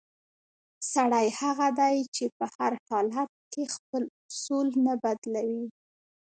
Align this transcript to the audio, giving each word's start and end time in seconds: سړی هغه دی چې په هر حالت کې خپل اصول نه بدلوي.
سړی 0.93 1.27
هغه 1.39 1.67
دی 1.79 1.95
چې 2.15 2.25
په 2.37 2.45
هر 2.55 2.73
حالت 2.87 3.29
کې 3.51 3.63
خپل 3.75 4.03
اصول 4.27 4.67
نه 4.85 4.93
بدلوي. 5.03 5.67